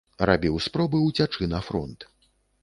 [0.29, 2.09] Рабіў спробы ўцячы на фронт.